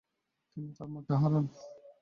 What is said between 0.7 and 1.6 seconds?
তার মাকে হারান।